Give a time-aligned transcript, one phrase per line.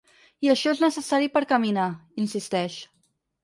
[0.47, 1.87] I això és necessari per caminar,
[2.27, 2.83] insisteix.